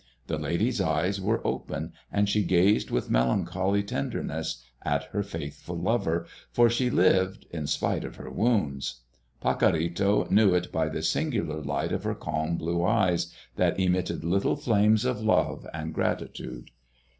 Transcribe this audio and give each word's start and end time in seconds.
The 0.25 0.39
lady's 0.39 0.81
eyes 0.81 1.21
were 1.21 1.45
open, 1.45 1.93
and 2.11 2.27
she 2.27 2.41
gazed 2.43 2.89
with 2.89 3.11
melancholy 3.11 3.83
tenderness 3.83 4.63
at 4.81 5.03
her 5.11 5.21
faithful 5.21 5.77
lover, 5.77 6.25
for 6.51 6.71
she 6.71 6.89
lived, 6.89 7.45
in 7.51 7.67
spite 7.67 8.03
of 8.03 8.15
her 8.15 8.31
wounds. 8.31 9.01
Pacorrito 9.43 10.27
knew 10.31 10.55
it 10.55 10.71
by 10.71 10.89
the 10.89 11.03
singular 11.03 11.61
light 11.61 11.91
of 11.91 12.03
her 12.03 12.15
calm 12.15 12.57
blue 12.57 12.83
eyes, 12.83 13.31
that 13.57 13.79
emitted 13.79 14.23
little 14.23 14.55
flames 14.55 15.05
of 15.05 15.21
love 15.21 15.67
and 15.71 15.93
gratitude. 15.93 16.71